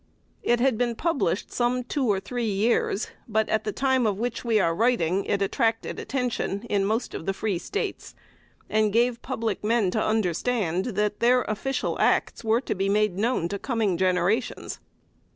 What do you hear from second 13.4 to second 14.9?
to coming generations.